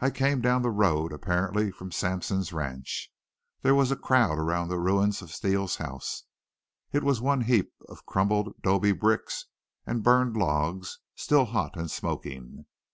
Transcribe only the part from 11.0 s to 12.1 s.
still hot and